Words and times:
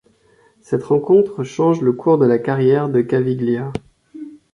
Cette 0.61 0.85
rencontre 0.85 1.43
change 1.43 1.79
le 1.83 1.91
cours 1.93 2.17
de 2.17 2.25
la 2.25 2.39
carrière 2.39 2.89
de 2.89 3.01
Caviglia. 3.01 3.71